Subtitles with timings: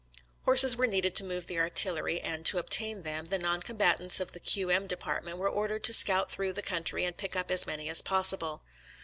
[0.01, 0.03] ♦•
[0.33, 4.31] * Horses were needed to move the artillery, and, to obtain them, the non combatants of
[4.31, 4.71] the Q.
[4.71, 4.87] M.
[4.87, 8.63] Department were ordered to scout through the country and pick up as many as possible.